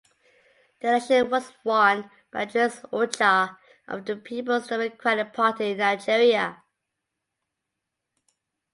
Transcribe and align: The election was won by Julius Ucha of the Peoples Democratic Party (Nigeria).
The 0.79 0.87
election 0.87 1.29
was 1.29 1.53
won 1.63 2.09
by 2.31 2.45
Julius 2.45 2.79
Ucha 2.91 3.55
of 3.87 4.03
the 4.03 4.15
Peoples 4.15 4.65
Democratic 4.65 5.31
Party 5.31 5.75
(Nigeria). 5.75 6.63